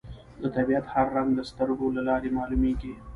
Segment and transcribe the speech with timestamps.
[0.41, 2.93] د طبیعت هر رنګ د سترګو له لارې معلومېږي